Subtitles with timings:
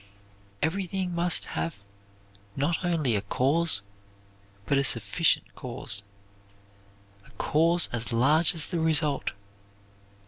[0.63, 1.83] Everything must have
[2.55, 3.83] not only a cause,
[4.65, 6.01] but a sufficient cause
[7.23, 9.33] a cause as large as the result.